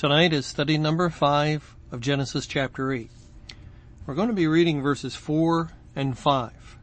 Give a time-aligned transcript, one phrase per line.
[0.00, 3.10] Tonight is study number five of Genesis chapter eight.
[4.06, 6.78] We're going to be reading verses four and five.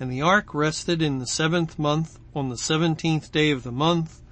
[0.00, 4.22] And the ark rested in the seventh month on the seventeenth day of the month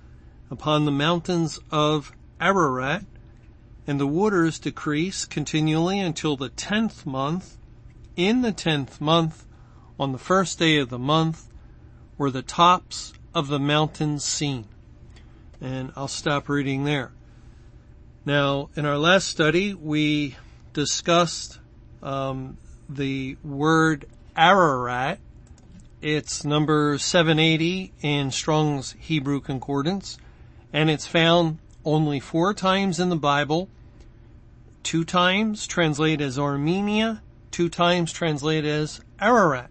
[0.50, 3.04] upon the mountains of Ararat
[3.86, 7.58] and the waters decrease continually until the tenth month.
[8.16, 9.44] In the tenth month,
[10.00, 11.46] on the first day of the month,
[12.16, 14.64] were the tops of the mountains seen.
[15.60, 17.12] And I'll stop reading there.
[18.26, 20.36] Now, in our last study, we
[20.72, 21.58] discussed
[22.02, 22.56] um,
[22.88, 25.18] the word Ararat.
[26.00, 30.16] It's number 780 in Strong's Hebrew Concordance,
[30.72, 33.68] and it's found only four times in the Bible.
[34.82, 39.68] Two times translated as Armenia, two times translated as Ararat.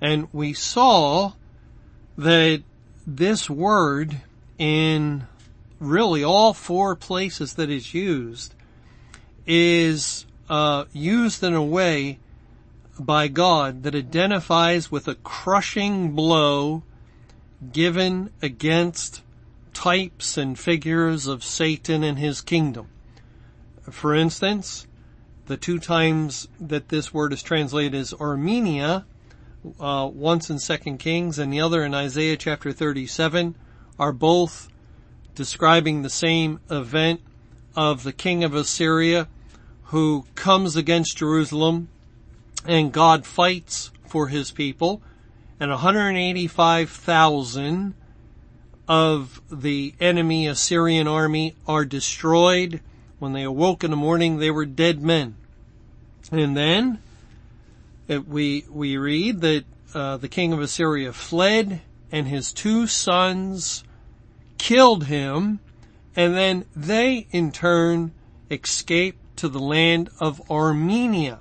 [0.00, 1.34] And we saw
[2.18, 2.64] that
[3.06, 4.22] this word
[4.58, 5.28] in
[5.80, 8.54] really all four places that it's used
[9.46, 12.18] is uh, used in a way
[12.98, 16.82] by God that identifies with a crushing blow
[17.72, 19.22] given against
[19.72, 22.88] types and figures of Satan and his kingdom.
[23.90, 24.86] For instance,
[25.46, 29.06] the two times that this word is translated as Armenia
[29.78, 33.56] uh, once in Second Kings and the other in Isaiah chapter 37
[33.98, 34.69] are both
[35.40, 37.18] describing the same event
[37.74, 39.26] of the king of Assyria
[39.84, 41.88] who comes against Jerusalem
[42.66, 45.00] and God fights for his people
[45.58, 47.94] and 185,000
[48.86, 52.82] of the enemy Assyrian army are destroyed.
[53.18, 55.36] When they awoke in the morning, they were dead men.
[56.30, 56.98] And then
[58.28, 59.64] we we read that
[59.94, 61.80] uh, the king of Assyria fled,
[62.12, 63.84] and his two sons
[64.60, 65.58] killed him,
[66.14, 68.12] and then they in turn
[68.50, 71.38] escaped to the land of Armenia,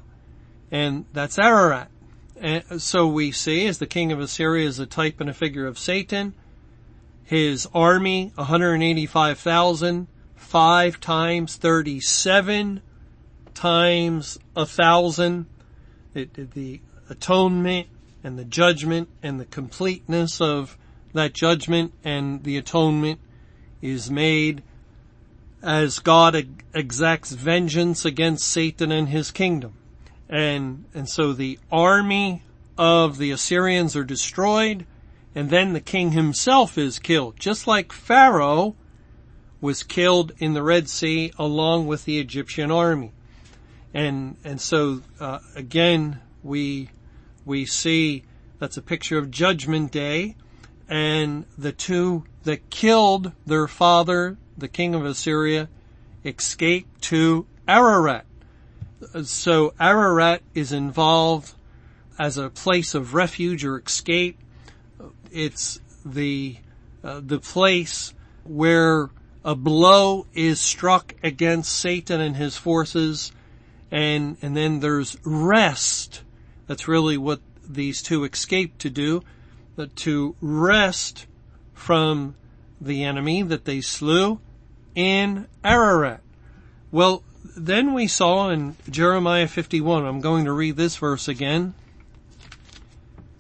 [0.71, 1.89] and that's Ararat.
[2.37, 5.67] And so we see as the king of Assyria is a type and a figure
[5.67, 6.33] of Satan.
[7.25, 12.81] His army, 185,000, five times 37
[13.53, 15.45] times a thousand
[16.13, 16.79] it, the
[17.09, 17.87] atonement
[18.23, 20.77] and the judgment and the completeness of
[21.13, 23.19] that judgment and the atonement
[23.81, 24.63] is made
[25.61, 29.73] as God exacts vengeance against Satan and his kingdom.
[30.29, 32.43] And, and so the army
[32.77, 34.85] of the Assyrians are destroyed
[35.35, 38.75] and then the king himself is killed, just like Pharaoh
[39.61, 43.11] was killed in the Red Sea along with the Egyptian army
[43.93, 46.89] and and so uh, again we
[47.45, 48.23] we see
[48.59, 50.35] that's a picture of Judgment Day,
[50.89, 55.69] and the two that killed their father, the king of Assyria,
[56.25, 58.25] escaped to Ararat.
[59.23, 61.53] So Ararat is involved
[62.17, 64.39] as a place of refuge or escape.
[65.31, 66.57] It's the
[67.03, 68.13] uh, the place
[68.43, 69.09] where
[69.45, 73.31] a blow is struck against Satan and his forces
[73.91, 76.23] and, and then there's rest.
[76.67, 79.23] That's really what these two escape to do,
[79.87, 81.25] to rest
[81.73, 82.35] from
[82.81, 84.39] the enemy that they slew
[84.95, 86.21] in Ararat.
[86.91, 87.23] Well,
[87.55, 91.73] then we saw in Jeremiah 51, I'm going to read this verse again.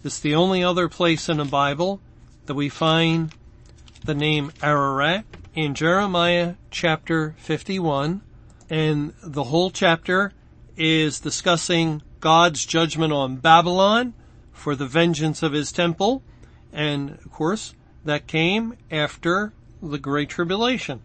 [0.03, 1.99] It's the only other place in the Bible
[2.45, 3.33] that we find
[4.03, 5.25] the name Ararat
[5.55, 8.21] in Jeremiah chapter 51
[8.69, 10.33] and the whole chapter
[10.77, 14.13] is discussing God's judgment on Babylon
[14.51, 16.21] for the vengeance of his temple.
[16.71, 17.73] And of course,
[18.05, 21.01] that came after the Great Tribulation.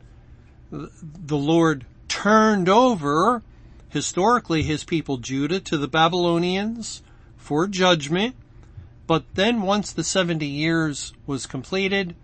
[0.70, 3.42] The Lord turned over
[3.88, 7.02] historically his people Judah to the Babylonians
[7.36, 8.34] for judgment.
[9.06, 12.16] But then once the 70 years was completed,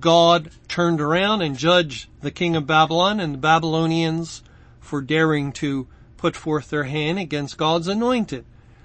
[0.00, 4.42] God turned around and judged the king of Babylon and the Babylonians
[4.80, 5.86] for daring to
[6.16, 8.44] put forth their hand against God's anointed.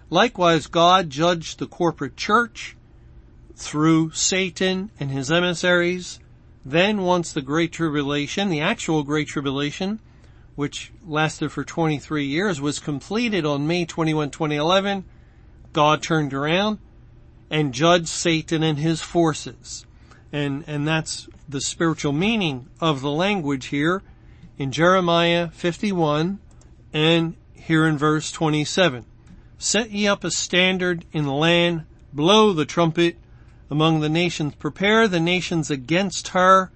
[0.10, 2.76] Likewise, God judged the corporate church
[3.60, 6.20] through Satan and his emissaries
[6.66, 10.00] Then once the Great Tribulation, the actual Great Tribulation,
[10.56, 15.04] which lasted for 23 years, was completed on May 21, 2011,
[15.74, 16.80] God turned around
[17.50, 19.86] and judged Satan and his forces.
[20.32, 24.04] And, and that's the spiritual meaning of the language here
[24.58, 26.40] in Jeremiah 51
[26.94, 29.06] and here in verse 27.
[29.58, 33.18] Set ye up a standard in the land, blow the trumpet
[33.70, 36.72] among the nations, prepare the nations against her,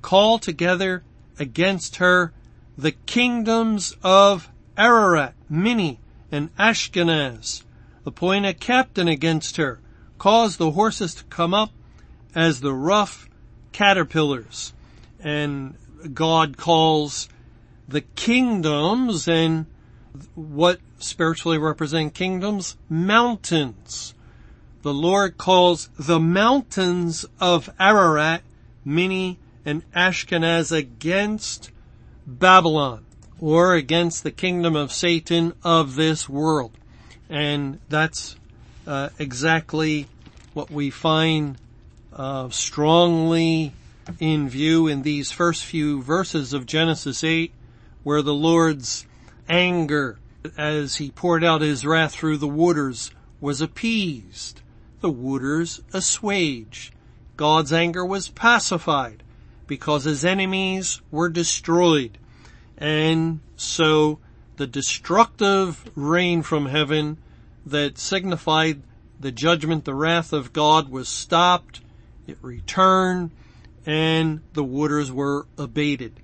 [0.00, 1.02] call together
[1.38, 2.32] against her
[2.76, 6.00] the kingdoms of Ararat, Minni,
[6.30, 7.62] and Ashkenaz,
[8.06, 9.80] appoint a captain against her,
[10.18, 11.70] cause the horses to come up
[12.34, 13.28] as the rough
[13.72, 14.72] caterpillars.
[15.20, 15.74] And
[16.14, 17.28] God calls
[17.86, 19.66] the kingdoms and
[20.34, 22.76] what spiritually represent kingdoms?
[22.88, 24.14] Mountains.
[24.82, 28.42] The Lord calls the mountains of Ararat,
[28.84, 31.70] Minni, and Ashkenaz against
[32.26, 33.04] Babylon
[33.40, 36.72] or against the kingdom of Satan of this world.
[37.30, 38.34] And that's
[38.84, 40.08] uh, exactly
[40.52, 41.58] what we find
[42.12, 43.72] uh, strongly
[44.18, 47.52] in view in these first few verses of Genesis 8
[48.02, 49.06] where the Lord's
[49.48, 50.18] anger
[50.58, 54.60] as he poured out his wrath through the waters was appeased.
[55.02, 56.94] The waters assuaged.
[57.36, 59.24] God's anger was pacified
[59.66, 62.18] because his enemies were destroyed.
[62.78, 64.20] And so
[64.58, 67.18] the destructive rain from heaven
[67.66, 68.82] that signified
[69.18, 71.80] the judgment, the wrath of God was stopped.
[72.28, 73.32] It returned
[73.84, 76.20] and the waters were abated.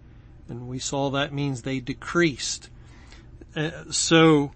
[0.49, 2.71] And we saw that means they decreased.
[3.57, 4.53] Uh, so,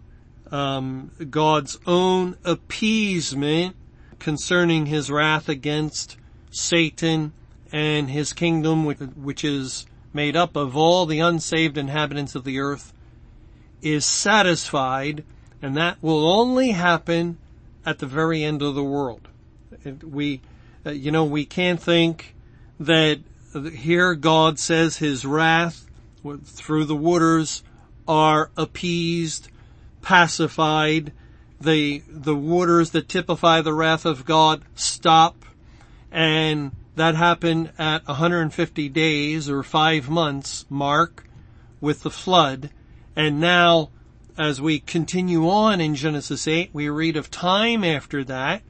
[0.53, 3.75] um, God's own appeasement
[4.23, 6.17] concerning his wrath against
[6.51, 7.33] Satan
[7.73, 9.85] and his kingdom, which is
[10.15, 12.93] made up of all the unsaved inhabitants of the earth,
[13.83, 15.25] is satisfied,
[15.61, 17.37] and that will only happen
[17.85, 19.27] at the very end of the world.
[20.03, 20.41] We,
[20.87, 22.37] uh, you know, we can't think
[22.79, 23.19] that
[23.75, 25.85] here God says his wrath
[26.45, 27.65] through the waters
[28.07, 29.49] are appeased,
[30.01, 31.13] pacified,
[31.63, 35.45] the, the waters that typify the wrath of God stop,
[36.11, 41.25] and that happened at 150 days or five months mark
[41.81, 42.71] with the flood,
[43.17, 43.91] and now
[44.39, 48.63] as we continue on in Genesis 8, we read of time after that,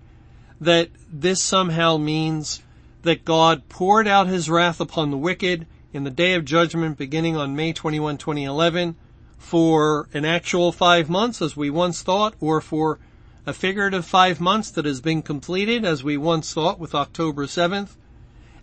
[0.61, 2.63] that this somehow means
[3.03, 7.37] that God poured out his wrath upon the wicked in the day of judgment beginning
[7.37, 8.97] on May 21, 2011
[9.43, 12.99] for an actual five months as we once thought or for
[13.45, 17.97] a figurative five months that has been completed as we once thought with October 7th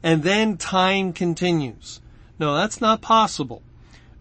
[0.02, 2.00] and then time continues.
[2.40, 3.62] No, that's not possible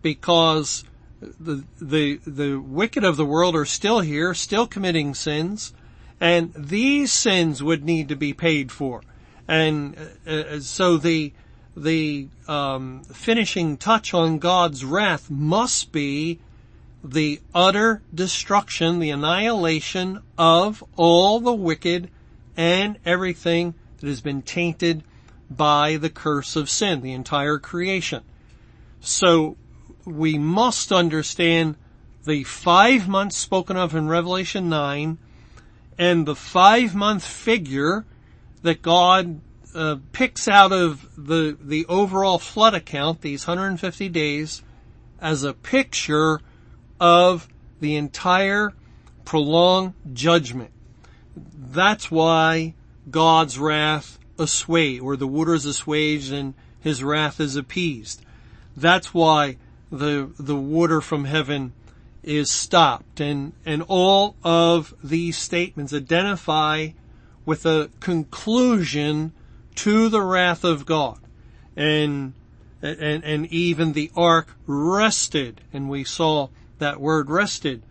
[0.03, 0.85] because
[1.21, 5.73] the, the, the wicked of the world are still here, still committing sins,
[6.21, 9.03] and these sins would need to be paid for.
[9.47, 9.97] And
[10.27, 11.33] uh, uh, so the
[11.77, 16.41] the um, finishing touch on God's wrath must be
[17.03, 22.11] the utter destruction, the annihilation of all the wicked
[22.57, 25.03] and everything that has been tainted
[25.51, 28.23] by the curse of sin, the entire creation.
[29.01, 29.57] So
[30.05, 31.77] we must understand
[32.25, 35.19] the five months spoken of in Revelation 9
[35.99, 38.05] and the five month figure
[38.63, 39.41] that God
[39.75, 44.63] uh, picks out of the the overall flood account, these 150 days,
[45.21, 46.41] as a picture
[47.01, 47.49] of
[47.81, 48.73] the entire
[49.25, 50.71] prolonged judgment.
[51.37, 52.75] That's why
[53.11, 58.25] God's wrath assuaged, or the waters assuaged and his wrath is appeased.
[58.77, 59.57] That's why
[59.91, 61.73] the, the water from heaven
[62.23, 66.89] is stopped and, and all of these statements identify
[67.45, 69.33] with a conclusion
[69.75, 71.19] to the wrath of God.
[71.77, 72.35] And,
[72.83, 77.83] and, and even the ark rested, and we saw that word rested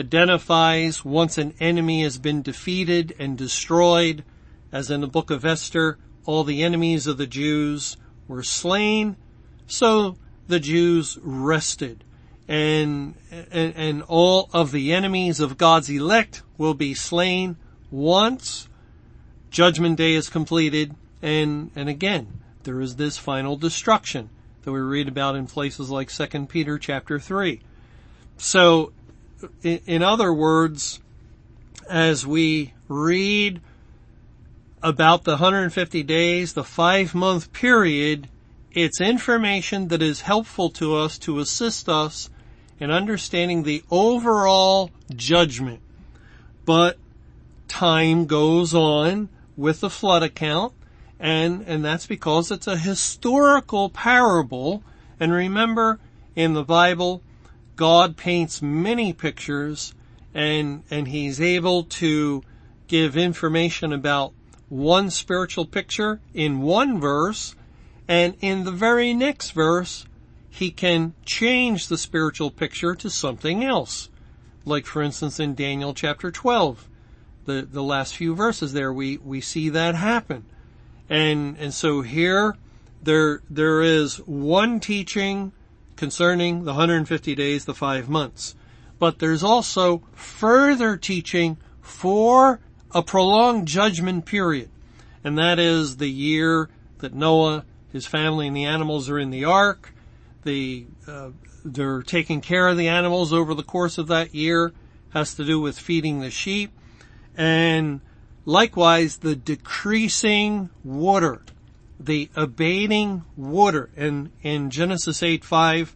[0.00, 4.24] identifies once an enemy has been defeated and destroyed,
[4.72, 7.96] as in the book of Esther, all the enemies of the Jews
[8.26, 9.16] were slain,
[9.66, 10.16] so
[10.48, 12.02] the Jews rested.
[12.48, 17.56] And, and, and all of the enemies of God's elect will be slain
[17.90, 18.68] once
[19.50, 24.30] judgment day is completed and, and again, there is this final destruction
[24.62, 27.60] that we read about in places like 2 Peter chapter 3.
[28.42, 28.92] So,
[29.62, 30.98] in, other words,
[31.90, 33.60] as we read
[34.82, 38.28] about the 150 days, the five month period
[38.72, 42.30] it's information that is helpful to us to assist us
[42.78, 45.80] in understanding the overall judgment.
[46.64, 46.96] But
[47.68, 50.72] time goes on with the flood account
[51.18, 54.82] and, and that's because it's a historical parable.
[55.18, 55.98] And remember,
[56.34, 57.22] in the Bible,
[57.80, 59.94] God paints many pictures
[60.34, 62.42] and, and he's able to
[62.88, 64.34] give information about
[64.68, 67.54] one spiritual picture in one verse
[68.06, 70.04] and in the very next verse,
[70.50, 74.10] he can change the spiritual picture to something else.
[74.66, 76.86] Like for instance in Daniel chapter 12,
[77.46, 80.44] the, the last few verses there, we, we see that happen.
[81.08, 82.58] And, and so here,
[83.02, 85.52] there, there is one teaching
[86.00, 88.54] concerning the 150 days, the five months.
[88.98, 92.58] But there's also further teaching for
[92.92, 94.70] a prolonged judgment period.
[95.22, 99.44] And that is the year that Noah his family and the animals are in the
[99.44, 99.92] ark.
[100.44, 101.30] The, uh,
[101.66, 104.72] they're taking care of the animals over the course of that year
[105.10, 106.72] has to do with feeding the sheep
[107.36, 108.00] and
[108.46, 111.42] likewise the decreasing water,
[112.00, 113.90] the abating water.
[113.96, 115.94] And in Genesis 8, 5,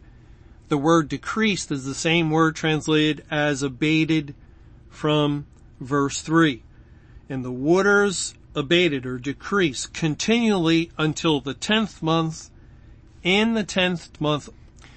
[0.69, 4.35] the word decreased is the same word translated as abated
[4.89, 5.47] from
[5.79, 6.61] verse 3.
[7.27, 12.49] And the waters abated or decreased continually until the tenth month.
[13.23, 14.49] In the tenth month,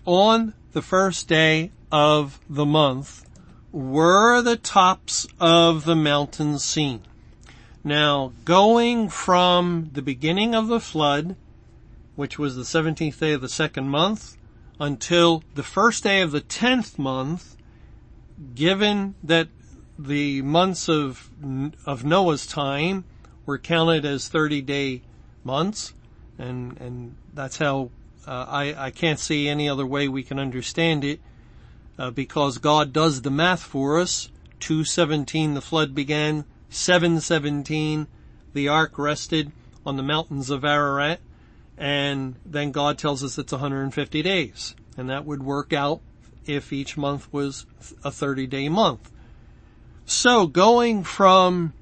[0.04, 3.24] on the first day of the month,
[3.72, 7.02] were the tops of the mountains seen.
[7.88, 11.36] Now, going from the beginning of the flood,
[12.16, 14.36] which was the 17th day of the second month,
[14.78, 17.56] until the first day of the 10th month,
[18.54, 19.48] given that
[19.98, 21.30] the months of,
[21.86, 23.04] of Noah's time
[23.46, 25.00] were counted as 30 day
[25.42, 25.94] months
[26.38, 27.88] and, and that's how
[28.26, 31.20] uh, I, I can't see any other way we can understand it
[31.98, 34.30] uh, because God does the math for us.
[34.60, 38.06] 217 the flood began, 717
[38.52, 39.52] the ark rested
[39.84, 41.20] on the mountains of Ararat
[41.76, 46.00] and then God tells us it's 150 days and that would work out
[46.46, 47.66] if each month was
[48.02, 49.10] a 30 day month.
[50.06, 51.74] So going from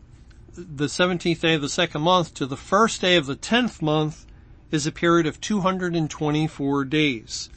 [0.57, 4.27] the 17th day of the second month to the first day of the 10th month
[4.71, 7.51] is a period of 224 days.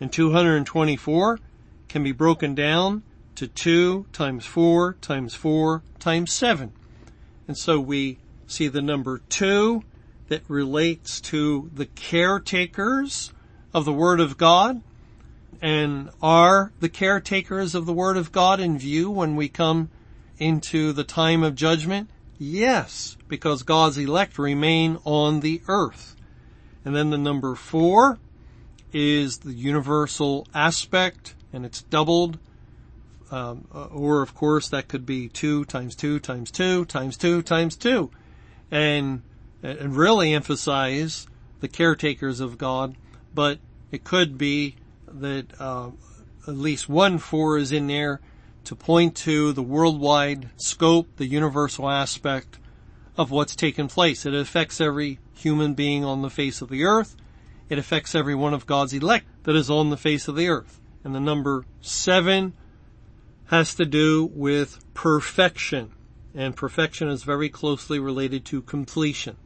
[0.00, 1.40] And 224
[1.88, 3.02] can be broken down
[3.36, 6.72] to 2 times 4 times 4 times 7.
[7.48, 9.82] And so we see the number 2
[10.28, 13.32] that relates to the caretakers
[13.74, 14.82] of the Word of God.
[15.60, 19.90] And are the caretakers of the Word of God in view when we come
[20.38, 22.10] into the time of judgment?
[22.38, 26.16] Yes, because God's elect remain on the earth.
[26.84, 28.18] And then the number four
[28.92, 32.38] is the universal aspect and it's doubled.
[33.32, 37.76] Um, or of course that could be two times two times two times two times
[37.76, 38.10] two
[38.70, 39.22] and,
[39.62, 41.26] and really emphasize
[41.60, 42.94] the caretakers of God,
[43.34, 43.58] but
[43.90, 45.90] it could be that, uh,
[46.46, 48.20] at least one four is in there
[48.64, 52.58] to point to the worldwide scope, the universal aspect
[53.16, 54.26] of what's taken place.
[54.26, 57.16] It affects every human being on the face of the earth.
[57.68, 60.80] It affects every one of God's elect that is on the face of the earth.
[61.04, 62.52] And the number seven
[63.52, 65.92] has to do with perfection.
[66.34, 69.36] And perfection is very closely related to completion.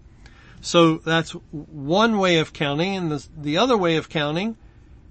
[0.61, 4.57] So that's one way of counting and the, the other way of counting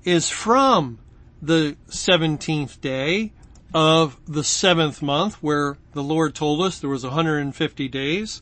[0.05, 0.99] is from
[1.41, 3.33] the 17th day
[3.73, 8.39] of the seventh month where the Lord told us there was 150 days.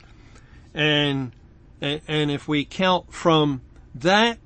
[0.72, 1.32] And,
[1.80, 3.60] and if we count from
[3.92, 4.38] that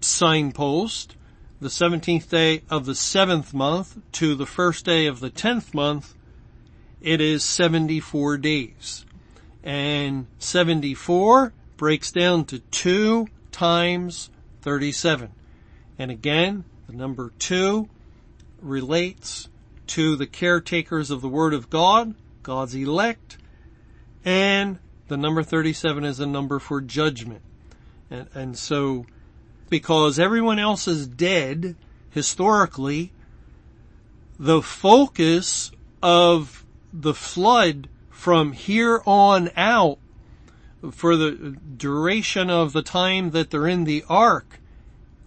[0.00, 1.14] signpost,
[1.62, 6.14] the 17th day of the seventh month to the first day of the 10th month,
[7.00, 9.06] it is 74 days.
[9.62, 14.28] And 74 breaks down to 2 times
[14.62, 15.30] 37.
[16.00, 17.88] And again, the number 2
[18.60, 19.48] relates
[19.86, 23.38] to the caretakers of the Word of God, God's elect,
[24.24, 27.42] and the number 37 is a number for judgment.
[28.10, 29.06] And, and so,
[29.72, 31.74] because everyone else is dead,
[32.10, 33.10] historically,
[34.38, 39.98] the focus of the flood from here on out
[40.90, 44.60] for the duration of the time that they're in the ark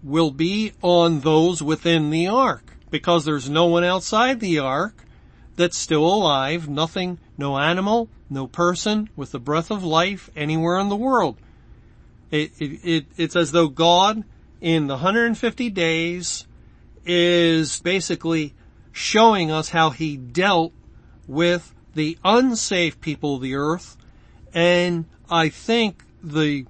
[0.04, 5.06] will be on those within the ark because there's no one outside the ark
[5.56, 10.90] that's still alive, nothing, no animal, no person with the breath of life anywhere in
[10.90, 11.36] the world.
[12.30, 14.24] It, it, it, it's as though God
[14.66, 16.48] in the 150 days
[17.06, 18.56] is basically
[18.92, 20.74] showing us how he dealt
[21.28, 23.96] with the unsafe people of the earth.
[24.56, 26.66] And I think the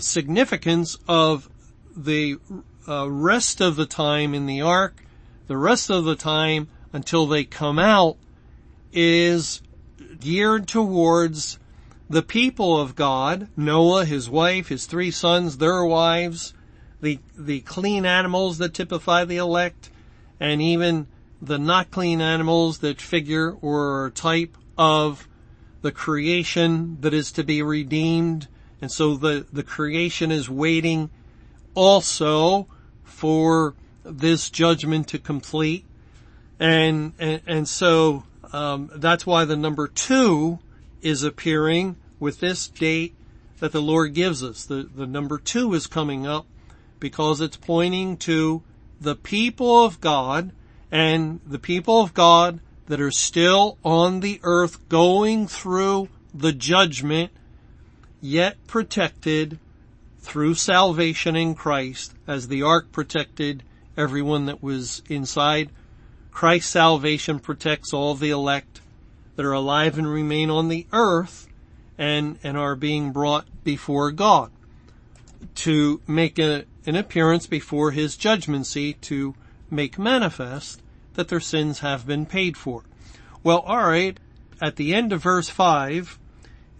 [0.00, 1.48] significance of
[1.96, 2.38] the
[2.88, 5.04] uh, rest of the time in the ark,
[5.46, 8.16] the rest of the time until they come out
[8.92, 9.62] is
[10.18, 11.60] geared towards
[12.10, 16.52] the people of God, Noah, his wife, his three sons, their wives,
[17.02, 19.90] the, the clean animals that typify the elect,
[20.40, 21.08] and even
[21.42, 25.28] the not clean animals that figure or type of
[25.82, 28.46] the creation that is to be redeemed.
[28.80, 31.10] And so the, the creation is waiting
[31.74, 32.68] also
[33.02, 35.84] for this judgment to complete.
[36.60, 40.60] And, and, and so, um, that's why the number two
[41.00, 43.16] is appearing with this date
[43.58, 44.64] that the Lord gives us.
[44.64, 46.46] The, the number two is coming up
[47.02, 48.62] because it's pointing to
[49.00, 50.52] the people of God
[50.88, 57.32] and the people of God that are still on the earth going through the judgment,
[58.20, 59.58] yet protected
[60.20, 63.64] through salvation in Christ as the ark protected
[63.96, 65.70] everyone that was inside.
[66.30, 68.80] Christ's salvation protects all the elect
[69.34, 71.48] that are alive and remain on the earth
[71.98, 74.52] and, and are being brought before God
[75.54, 79.34] to make a, an appearance before his judgment seat to
[79.70, 80.82] make manifest
[81.14, 82.84] that their sins have been paid for.
[83.42, 84.18] Well, alright,
[84.60, 86.18] at the end of verse 5,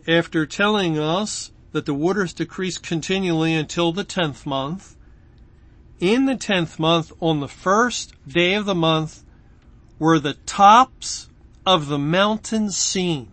[0.06, 4.96] after telling us that the waters decrease continually until the tenth month,
[5.98, 9.22] in the tenth month, on the first day of the month,
[9.98, 11.28] were the tops
[11.64, 13.30] of the mountains seen.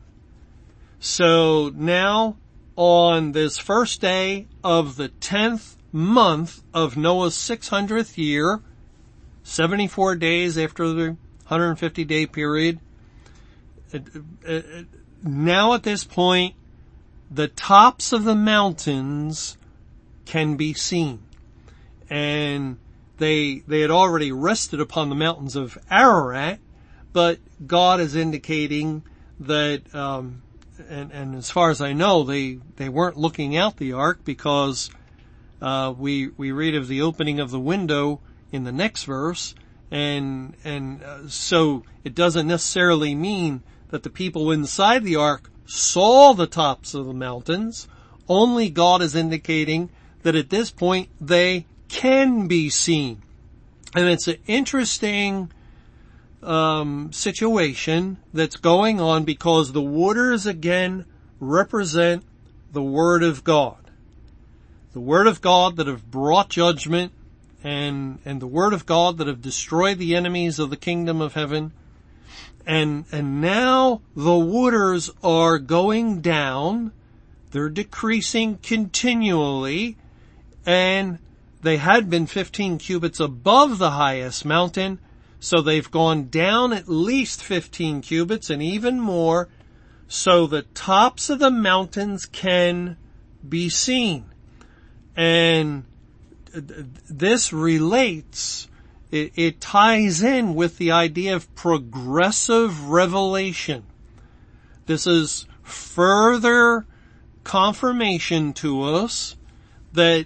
[0.99, 2.37] So now
[2.79, 8.61] on this first day of the 10th month of Noah's 600th year,
[9.43, 11.07] 74 days after the
[11.49, 12.79] 150 day period,
[15.21, 16.55] now at this point,
[17.29, 19.57] the tops of the mountains
[20.23, 21.19] can be seen.
[22.09, 22.77] And
[23.17, 26.59] they, they had already rested upon the mountains of Ararat,
[27.11, 29.03] but God is indicating
[29.37, 30.43] that um,
[30.89, 34.89] and, and as far as I know, they, they weren't looking out the ark because,
[35.61, 39.53] uh, we, we read of the opening of the window in the next verse
[39.91, 46.33] and, and uh, so it doesn't necessarily mean that the people inside the ark saw
[46.33, 47.87] the tops of the mountains.
[48.27, 49.89] Only God is indicating
[50.21, 53.21] that at this point they can be seen.
[53.95, 55.51] And it's an interesting
[56.43, 61.05] um, situation that's going on because the waters again
[61.39, 62.23] represent
[62.71, 63.77] the Word of God.
[64.93, 67.11] The Word of God that have brought judgment
[67.63, 71.33] and, and the Word of God that have destroyed the enemies of the kingdom of
[71.33, 71.73] heaven.
[72.65, 76.91] And, and now the waters are going down.
[77.51, 79.97] They're decreasing continually
[80.65, 81.19] and
[81.61, 84.99] they had been 15 cubits above the highest mountain
[85.39, 89.49] so they've gone down at least 15 cubits and even more
[90.07, 92.97] so the tops of the mountains can
[93.47, 94.25] be seen.
[95.15, 95.85] And
[96.51, 98.67] this relates,
[99.11, 103.83] it, it, ties in with the idea of progressive revelation.
[104.87, 106.87] This is further
[107.43, 109.37] confirmation to us
[109.93, 110.25] that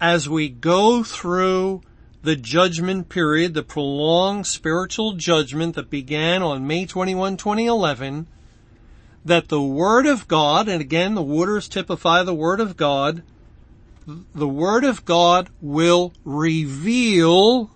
[0.00, 1.82] as we go through
[2.24, 8.26] the judgment period, the prolonged spiritual judgment that began on May 21, 2011,
[9.24, 13.22] that the Word of God, and again the waters typify the Word of God,
[14.06, 17.70] the Word of God will reveal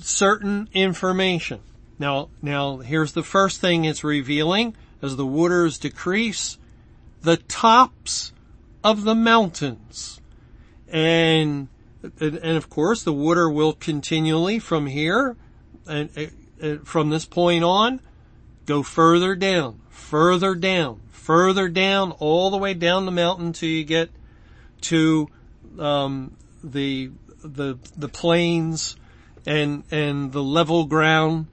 [0.00, 1.60] certain information.
[1.98, 6.58] Now, now here's the first thing it's revealing as the waters decrease,
[7.22, 8.32] the tops
[8.82, 10.20] of the mountains.
[10.88, 11.68] And
[12.20, 15.36] and, of course the water will continually from here
[15.86, 16.10] and,
[16.60, 18.00] and from this point on
[18.66, 23.84] go further down, further down, further down, all the way down the mountain till you
[23.84, 24.10] get
[24.82, 25.28] to
[25.78, 27.10] um, the
[27.42, 28.96] the the plains
[29.46, 31.46] and and the level ground.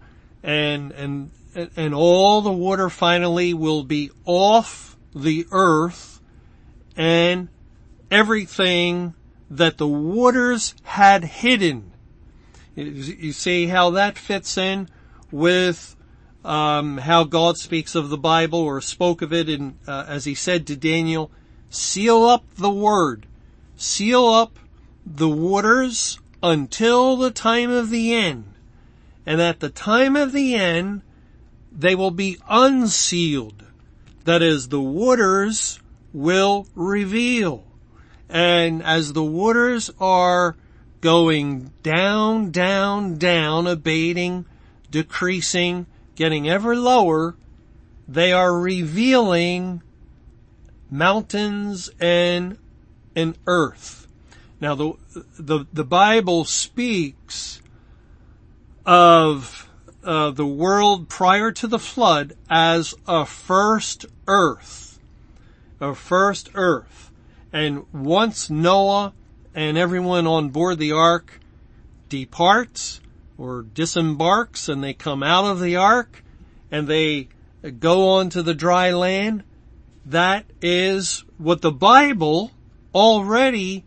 [0.44, 1.32] And and
[1.76, 6.20] and all the water finally will be off the earth
[6.96, 7.50] and
[8.10, 9.14] everything
[9.52, 11.92] that the waters had hidden.
[12.74, 14.88] You see how that fits in
[15.30, 15.98] with
[16.46, 20.34] um, how God speaks of the Bible or spoke of it in, uh, as he
[20.34, 21.30] said to Daniel,
[21.70, 23.28] seal up the word,
[23.76, 24.58] seal up
[25.06, 28.54] the waters until the time of the end.
[29.26, 31.02] And at the time of the end,
[31.72, 33.66] they will be unsealed.
[34.24, 35.80] That is, the waters
[36.14, 37.66] will reveal.
[38.32, 40.56] And as the waters are
[41.02, 44.46] going down, down, down, abating,
[44.90, 47.36] decreasing, getting ever lower,
[48.08, 49.82] they are revealing
[50.90, 52.58] mountains and
[53.18, 54.08] an earth.
[54.62, 54.94] Now the,
[55.38, 57.62] the, the Bible speaks
[58.86, 59.70] of
[60.04, 65.00] uh, the world prior to the flood as a first earth.
[65.80, 67.11] A first earth.
[67.54, 69.14] And once Noah
[69.54, 71.40] and everyone on board the ark
[72.08, 73.02] departs
[73.38, 76.24] or disembarks and they come out of the ark
[76.70, 77.28] and they
[77.80, 79.44] go on to the dry land,
[80.06, 82.52] that is what the Bible
[82.96, 83.84] already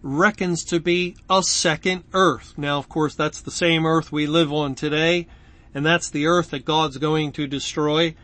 [0.00, 2.54] reckons to be a second earth.
[2.56, 5.26] Now of course that's the same earth we live on today
[5.74, 8.14] and that's the earth that God's going to destroy.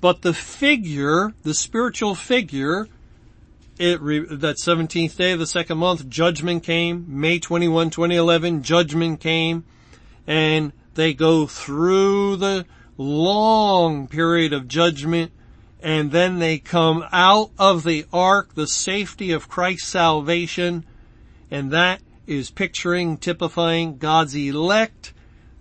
[0.00, 2.88] But the figure, the spiritual figure,
[3.82, 9.18] it re, that 17th day of the second month, judgment came, May 21, 2011, judgment
[9.18, 9.64] came,
[10.24, 12.64] and they go through the
[12.96, 15.32] long period of judgment,
[15.80, 20.86] and then they come out of the ark, the safety of Christ's salvation,
[21.50, 25.12] and that is picturing, typifying God's elect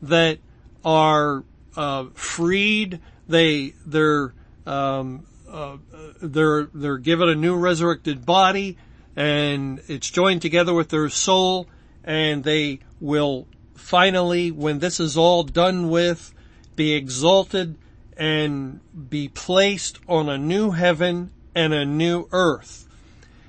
[0.04, 0.38] that
[0.86, 1.44] are
[1.76, 3.00] uh, freed.
[3.28, 4.36] They they're
[4.68, 5.78] um, uh,
[6.22, 8.78] they're they're given a new resurrected body,
[9.16, 11.68] and it's joined together with their soul,
[12.04, 16.34] and they will finally, when this is all done with,
[16.76, 17.78] be exalted
[18.18, 22.88] and be placed on a new heaven and a new earth.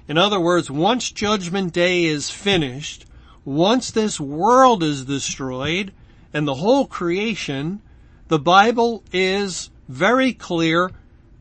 [0.08, 3.06] In other words, once judgment day is finished,
[3.44, 5.92] once this world is destroyed,
[6.32, 7.80] and the whole creation,
[8.28, 10.90] the Bible is very clear.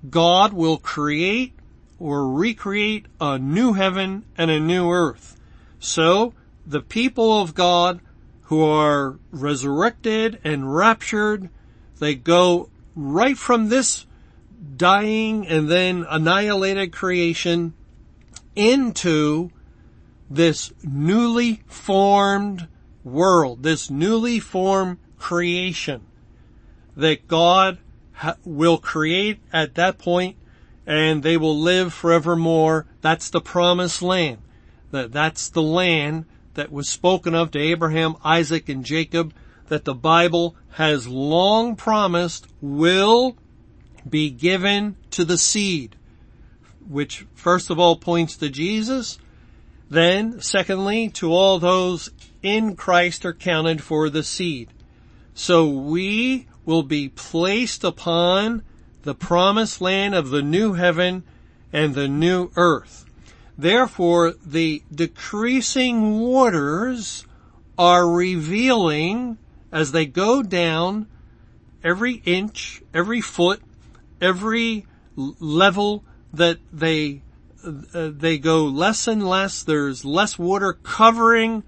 [0.10, 1.54] God will create
[2.00, 5.40] or recreate a new heaven and a new earth.
[5.80, 6.34] So
[6.66, 8.00] the people of God
[8.44, 11.50] who are resurrected and raptured,
[12.00, 14.06] they go right from this
[14.78, 17.74] dying and then annihilated creation
[18.56, 19.52] into
[20.30, 22.68] this newly formed
[23.04, 26.02] world, this newly formed creation
[26.96, 27.78] that God
[28.44, 30.38] will create at that point
[30.86, 32.86] and they will live forevermore.
[33.02, 34.40] That's the promised land.
[34.92, 39.34] That, that's the land that was spoken of to Abraham, Isaac, and Jacob
[39.70, 43.38] that the Bible has long promised will
[44.08, 45.96] be given to the seed,
[46.90, 49.18] which first of all points to Jesus,
[49.90, 52.10] then secondly to all those
[52.42, 54.70] in Christ are counted for the seed.
[55.34, 58.64] So we will be placed upon
[59.04, 61.24] the promised land of the new heaven
[61.74, 63.06] and the new earth.
[63.58, 67.26] Therefore, the decreasing waters
[67.78, 69.38] are revealing
[69.72, 71.08] as they go down
[71.84, 73.62] every inch, every foot,
[74.20, 77.22] every level that they
[77.64, 79.64] uh, they go less and less.
[79.64, 81.64] There's less water covering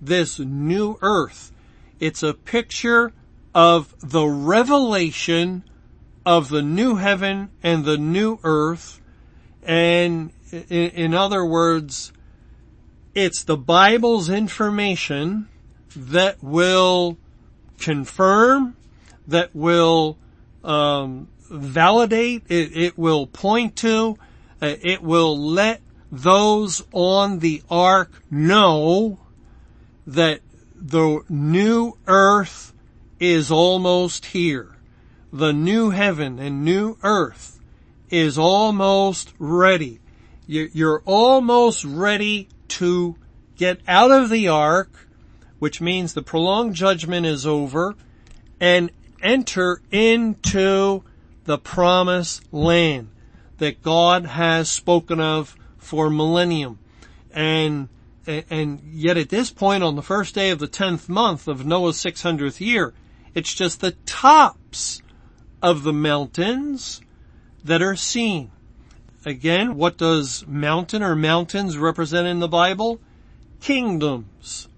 [0.00, 1.52] this new earth.
[2.00, 3.12] It's a picture
[3.56, 5.64] of the revelation
[6.26, 9.00] of the new heaven and the new earth.
[9.62, 10.30] And
[10.68, 12.12] in, other words,
[13.14, 15.48] it's the Bible's information
[15.96, 17.16] that will
[17.78, 18.76] confirm,
[19.26, 20.18] that will
[20.62, 24.18] um, validate, it, it, will point to,
[24.60, 25.80] uh, it will let
[26.12, 29.18] those on the ark know
[30.06, 30.40] that
[30.74, 32.74] the new earth
[33.18, 34.76] is almost here.
[35.32, 37.60] The new heaven and new earth
[38.10, 40.00] is almost ready.
[40.46, 43.16] You're almost ready to
[43.56, 45.08] get out of the ark,
[45.58, 47.96] which means the prolonged judgment is over,
[48.60, 48.90] and
[49.22, 51.02] enter into
[51.44, 53.08] the promised land
[53.58, 56.78] that God has spoken of for millennium.
[57.32, 57.88] And
[58.26, 61.96] and yet at this point on the first day of the tenth month of Noah's
[61.96, 62.92] 600th year,
[63.36, 65.02] it's just the tops
[65.60, 67.02] of the mountains
[67.62, 68.50] that are seen.
[69.26, 72.98] Again, what does mountain or mountains represent in the Bible?
[73.60, 74.68] Kingdoms.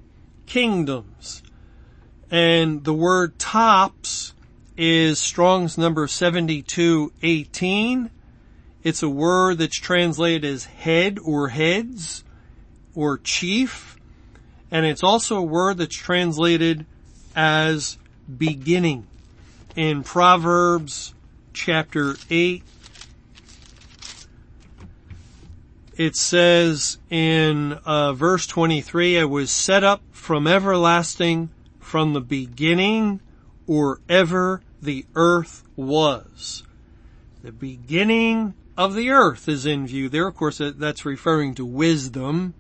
[0.47, 1.45] Kingdoms.
[2.33, 4.35] And the word tops
[4.77, 8.11] is Strong's number 7218.
[8.83, 12.25] It's a word that's translated as head or heads
[12.97, 13.97] or chief.
[14.73, 16.85] and it's also a word that's translated
[17.37, 17.99] as
[18.37, 19.07] beginning.
[19.77, 21.15] In Proverbs
[21.53, 22.63] chapter 8,
[25.97, 33.21] it says in uh, verse 23, I was set up from everlasting, from the beginning,
[33.67, 36.63] or ever the earth was.
[37.43, 40.29] The beginning of the earth is in view there.
[40.29, 42.55] Of course, that's referring to wisdom,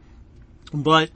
[0.72, 1.10] but,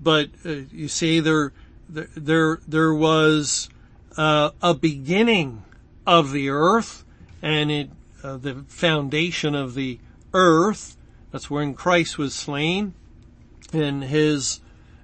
[0.00, 1.52] but uh, you see there,
[1.88, 3.68] there, there was
[4.16, 5.62] uh, a beginning
[6.06, 7.04] of the earth
[7.42, 7.90] and it,
[8.22, 9.98] uh, the foundation of the
[10.32, 10.96] earth.
[11.32, 12.94] That's when Christ was slain
[13.72, 14.60] and his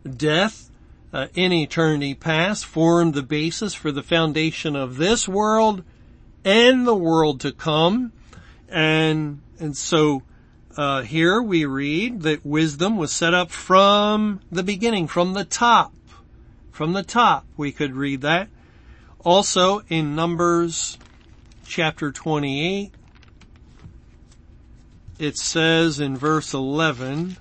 [0.08, 0.70] death
[1.12, 5.84] uh, in eternity past formed the basis for the foundation of this world
[6.44, 8.12] and the world to come.
[8.68, 10.22] And, and so,
[10.76, 15.92] uh, here we read that wisdom was set up from the beginning, from the top.
[16.70, 18.48] From the top, we could read that.
[19.24, 20.98] Also in Numbers
[21.66, 22.92] chapter 28,
[25.20, 27.36] it says in verse 11,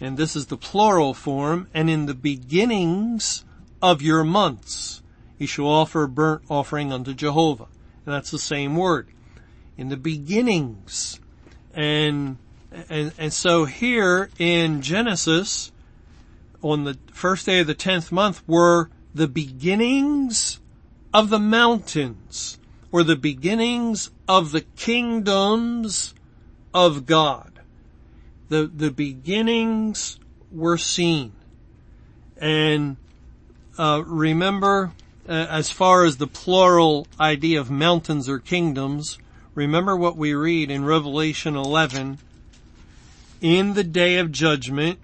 [0.00, 3.44] and this is the plural form, and in the beginnings
[3.80, 5.02] of your months
[5.38, 7.68] you shall offer a burnt offering unto Jehovah.
[8.04, 9.08] And that's the same word.
[9.76, 11.18] In the beginnings.
[11.74, 12.36] And,
[12.88, 15.71] and, and so here in Genesis,
[16.62, 20.60] on the first day of the tenth month were the beginnings
[21.12, 22.58] of the mountains,
[22.90, 26.14] or the beginnings of the kingdoms
[26.72, 27.52] of God
[28.52, 30.20] the, the beginnings
[30.50, 31.32] were seen.
[32.36, 32.98] And,
[33.78, 34.92] uh, remember,
[35.26, 39.18] uh, as far as the plural idea of mountains or kingdoms,
[39.54, 42.18] remember what we read in Revelation 11,
[43.40, 44.98] in the day of judgment,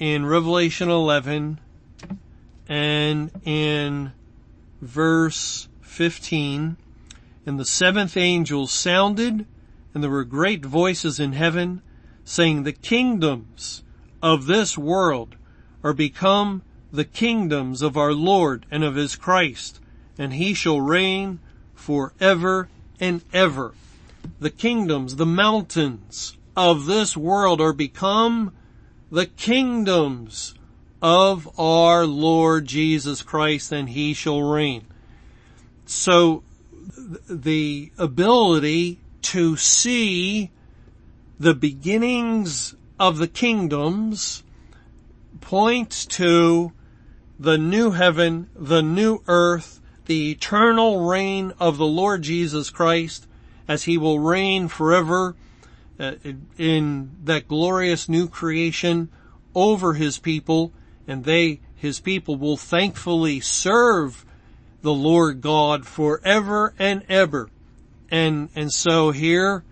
[0.00, 1.60] in Revelation 11,
[2.66, 4.12] and in
[4.80, 6.78] verse 15,
[7.44, 9.44] and the seventh angel sounded,
[9.92, 11.82] and there were great voices in heaven,
[12.24, 13.82] saying the kingdoms
[14.22, 15.36] of this world
[15.84, 19.80] are become the kingdoms of our Lord and of his Christ,
[20.16, 21.40] and he shall reign
[21.74, 23.74] forever and ever.
[24.38, 28.52] The kingdoms, the mountains of this world are become
[29.10, 30.54] the kingdoms
[31.02, 34.86] of our Lord Jesus Christ and he shall reign.
[35.86, 36.42] So
[37.28, 40.50] the ability to see
[41.38, 44.44] the beginnings of the kingdoms
[45.40, 46.72] points to
[47.38, 53.26] the new heaven, the new earth, the eternal reign of the Lord Jesus Christ
[53.66, 55.34] as he will reign forever
[56.58, 59.10] in that glorious new creation
[59.54, 60.72] over his people
[61.06, 64.24] and they, his people will thankfully serve
[64.82, 67.50] the Lord God forever and ever.
[68.10, 69.64] And, and so here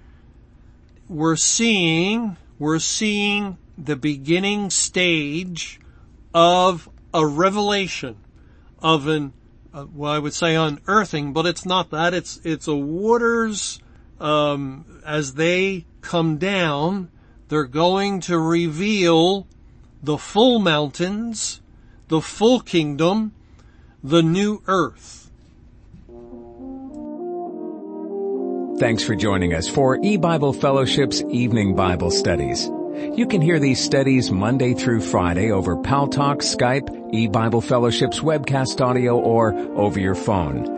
[1.09, 5.81] we're seeing, we're seeing the beginning stage
[6.35, 8.17] of a revelation
[8.81, 9.33] of an,
[9.73, 12.15] uh, well, I would say unearthing, but it's not that.
[12.15, 13.81] It's, it's a waters,
[14.21, 17.11] um, as they come down,
[17.49, 19.47] they're going to reveal
[20.03, 21.61] the full mountains,
[22.09, 23.33] the full kingdom,
[24.03, 25.31] the new earth.
[28.79, 32.71] Thanks for joining us for E-Bible Fellowship's Evening Bible Studies.
[33.17, 39.19] You can hear these studies Monday through Friday over Paltalk, Skype, E-Bible Fellowship's webcast audio,
[39.19, 40.78] or over your phone.